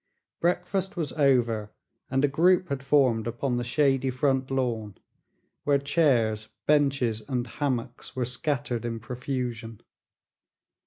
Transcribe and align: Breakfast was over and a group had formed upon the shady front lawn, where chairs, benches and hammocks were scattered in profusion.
Breakfast 0.39 0.97
was 0.97 1.11
over 1.13 1.69
and 2.09 2.25
a 2.25 2.27
group 2.27 2.69
had 2.69 2.81
formed 2.81 3.27
upon 3.27 3.57
the 3.57 3.63
shady 3.63 4.09
front 4.09 4.49
lawn, 4.49 4.97
where 5.63 5.77
chairs, 5.77 6.47
benches 6.65 7.21
and 7.29 7.45
hammocks 7.45 8.15
were 8.15 8.25
scattered 8.25 8.83
in 8.83 8.99
profusion. 8.99 9.79